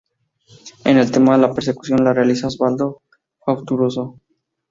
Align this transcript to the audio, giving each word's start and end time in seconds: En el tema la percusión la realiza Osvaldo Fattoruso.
En 0.83 0.97
el 0.97 1.11
tema 1.11 1.37
la 1.37 1.53
percusión 1.53 2.03
la 2.03 2.11
realiza 2.11 2.47
Osvaldo 2.47 3.03
Fattoruso. 3.45 4.17